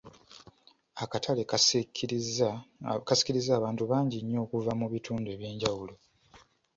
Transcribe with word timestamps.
Akatale 1.03 1.41
kasikiriza 3.07 3.51
abantu 3.59 3.83
bangi 3.91 4.17
nnyo 4.21 4.39
okuva 4.45 4.71
mu 4.79 4.87
bitundu 4.93 5.27
eby'enjawulo. 5.35 5.95